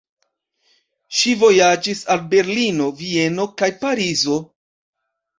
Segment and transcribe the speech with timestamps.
[1.17, 4.39] Ŝi vojaĝis al Berlino, Vieno kaj Parizo.